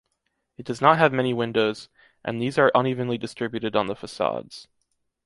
[0.57, 1.87] It does not have many windows,
[2.25, 4.65] and these are unevenly distributed on the façades.